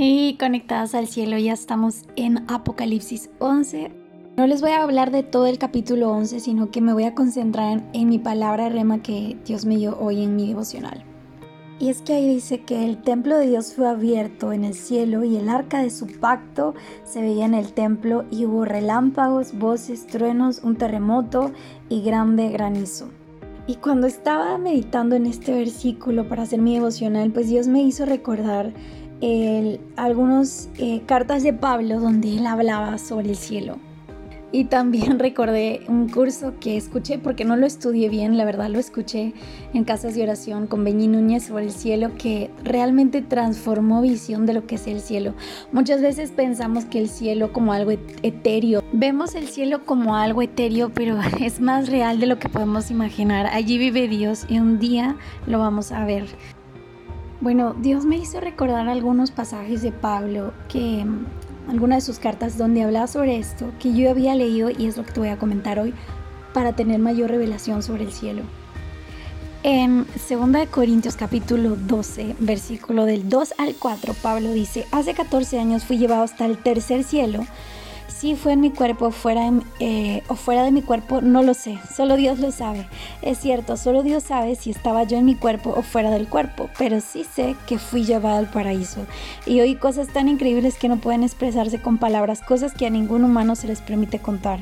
[0.00, 3.90] Hey, conectadas al cielo, ya estamos en Apocalipsis 11.
[4.36, 7.16] No les voy a hablar de todo el capítulo 11, sino que me voy a
[7.16, 11.02] concentrar en mi palabra rema que Dios me dio hoy en mi devocional.
[11.80, 15.24] Y es que ahí dice que el templo de Dios fue abierto en el cielo
[15.24, 20.06] y el arca de su pacto se veía en el templo y hubo relámpagos, voces,
[20.06, 21.50] truenos, un terremoto
[21.88, 23.08] y grande granizo.
[23.66, 28.06] Y cuando estaba meditando en este versículo para hacer mi devocional, pues Dios me hizo
[28.06, 28.72] recordar
[29.96, 33.78] algunas eh, cartas de Pablo donde él hablaba sobre el cielo.
[34.50, 38.78] Y también recordé un curso que escuché, porque no lo estudié bien, la verdad lo
[38.78, 39.34] escuché
[39.74, 44.54] en Casas de Oración con Beñi Núñez sobre el cielo, que realmente transformó visión de
[44.54, 45.34] lo que es el cielo.
[45.72, 50.90] Muchas veces pensamos que el cielo como algo etéreo, vemos el cielo como algo etéreo,
[50.94, 53.46] pero es más real de lo que podemos imaginar.
[53.46, 55.16] Allí vive Dios y un día
[55.46, 56.26] lo vamos a ver.
[57.40, 62.58] Bueno, Dios me hizo recordar algunos pasajes de Pablo que mm, algunas de sus cartas
[62.58, 65.38] donde hablaba sobre esto que yo había leído y es lo que te voy a
[65.38, 65.94] comentar hoy
[66.52, 68.42] para tener mayor revelación sobre el cielo.
[69.62, 75.84] En 2 Corintios capítulo 12, versículo del 2 al 4, Pablo dice, hace 14 años
[75.84, 77.46] fui llevado hasta el tercer cielo
[78.08, 81.78] si fue en mi cuerpo fuera eh, o fuera de mi cuerpo, no lo sé,
[81.94, 82.88] solo Dios lo sabe.
[83.22, 86.68] Es cierto, solo Dios sabe si estaba yo en mi cuerpo o fuera del cuerpo,
[86.78, 89.06] pero sí sé que fui llevado al paraíso
[89.46, 93.24] y oí cosas tan increíbles que no pueden expresarse con palabras, cosas que a ningún
[93.24, 94.60] humano se les permite contar.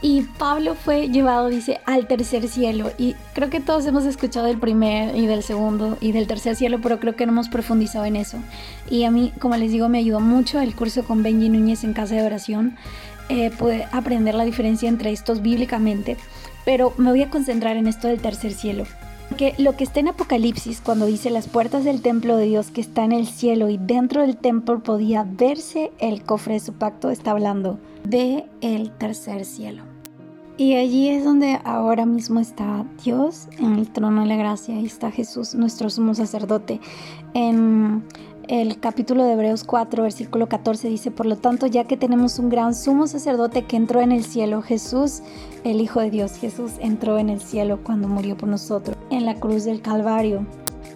[0.00, 2.92] Y Pablo fue llevado, dice, al tercer cielo.
[2.98, 6.78] Y creo que todos hemos escuchado del primer y del segundo y del tercer cielo,
[6.80, 8.38] pero creo que no hemos profundizado en eso.
[8.88, 11.94] Y a mí, como les digo, me ayudó mucho el curso con Benji Núñez en
[11.94, 12.76] Casa de Oración.
[13.28, 16.16] Eh, pude aprender la diferencia entre estos bíblicamente,
[16.64, 18.84] pero me voy a concentrar en esto del tercer cielo.
[19.58, 23.04] Lo que está en Apocalipsis, cuando dice las puertas del templo de Dios que está
[23.04, 27.30] en el cielo y dentro del templo podía verse el cofre de su pacto, está
[27.30, 29.84] hablando de el tercer cielo.
[30.56, 34.86] Y allí es donde ahora mismo está Dios en el trono de la gracia y
[34.86, 36.80] está Jesús, nuestro sumo sacerdote.
[37.32, 38.02] En
[38.48, 42.48] el capítulo de Hebreos 4, versículo 14 dice, por lo tanto, ya que tenemos un
[42.48, 45.20] gran sumo sacerdote que entró en el cielo, Jesús,
[45.64, 49.34] el Hijo de Dios, Jesús entró en el cielo cuando murió por nosotros en la
[49.34, 50.46] cruz del Calvario.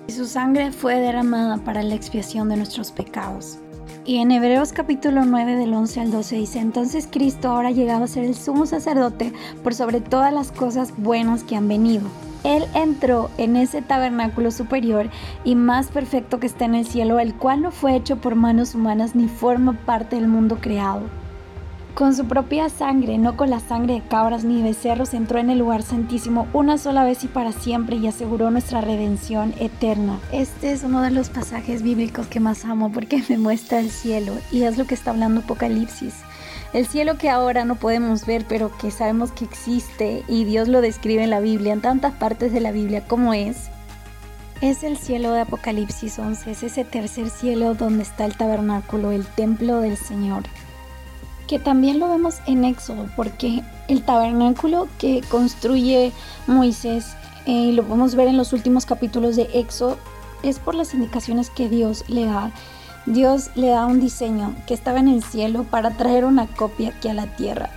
[0.09, 3.59] Y su sangre fue derramada para la expiación de nuestros pecados.
[4.07, 8.05] Y en Hebreos capítulo 9 del 11 al 12 dice, entonces Cristo ahora ha llegado
[8.05, 9.33] a ser el sumo sacerdote
[9.63, 12.09] por sobre todas las cosas buenas que han venido.
[12.45, 15.09] Él entró en ese tabernáculo superior
[15.45, 18.75] y más perfecto que está en el cielo, el cual no fue hecho por manos
[18.75, 21.03] humanas ni forma parte del mundo creado
[21.95, 25.59] con su propia sangre, no con la sangre de cabras ni becerros, entró en el
[25.59, 30.19] lugar santísimo una sola vez y para siempre y aseguró nuestra redención eterna.
[30.33, 34.33] Este es uno de los pasajes bíblicos que más amo porque me muestra el cielo
[34.51, 36.15] y es lo que está hablando Apocalipsis.
[36.73, 40.81] El cielo que ahora no podemos ver, pero que sabemos que existe y Dios lo
[40.81, 43.69] describe en la Biblia, en tantas partes de la Biblia como es.
[44.61, 49.27] Es el cielo de Apocalipsis 11, es ese tercer cielo donde está el tabernáculo, el
[49.27, 50.45] templo del Señor
[51.53, 56.11] que también lo vemos en Éxodo, porque el tabernáculo que construye
[56.47, 59.99] Moisés, eh, lo podemos ver en los últimos capítulos de Éxodo,
[60.43, 62.51] es por las indicaciones que Dios le da.
[63.07, 67.09] Dios le da un diseño que estaba en el cielo para traer una copia aquí
[67.09, 67.71] a la tierra.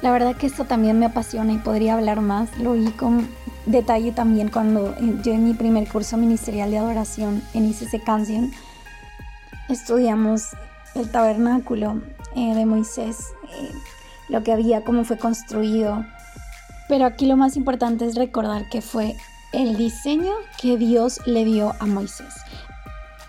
[0.00, 2.56] La verdad que esto también me apasiona y podría hablar más.
[2.58, 3.28] Lo vi con
[3.66, 8.50] detalle también cuando eh, yo en mi primer curso ministerial de adoración en ICC Canción
[9.68, 10.48] estudiamos
[10.94, 12.02] el tabernáculo
[12.34, 13.70] eh, de Moisés, eh,
[14.28, 16.04] lo que había, cómo fue construido.
[16.88, 19.16] Pero aquí lo más importante es recordar que fue
[19.52, 22.34] el diseño que Dios le dio a Moisés.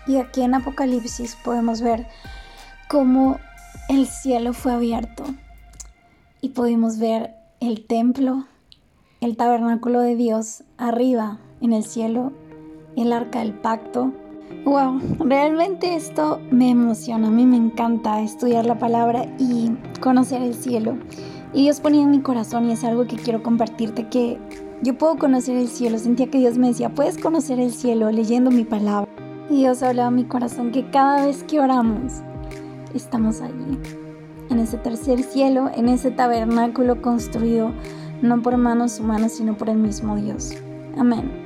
[0.06, 2.06] Y aquí en Apocalipsis podemos ver
[2.88, 3.38] cómo
[3.88, 5.24] el cielo fue abierto
[6.40, 8.46] y pudimos ver el templo,
[9.20, 12.32] el tabernáculo de Dios arriba en el cielo,
[12.96, 14.12] el arca del pacto
[14.64, 19.70] Wow, realmente esto me emociona, a mí me encanta estudiar la palabra y
[20.00, 20.96] conocer el cielo.
[21.52, 24.38] Y Dios ponía en mi corazón y es algo que quiero compartirte, que
[24.82, 25.98] yo puedo conocer el cielo.
[25.98, 29.10] Sentía que Dios me decía, puedes conocer el cielo leyendo mi palabra.
[29.50, 32.22] Y Dios hablaba en mi corazón que cada vez que oramos,
[32.94, 33.78] estamos allí,
[34.50, 37.72] en ese tercer cielo, en ese tabernáculo construido
[38.22, 40.54] no por manos humanas, sino por el mismo Dios.
[40.96, 41.43] Amén.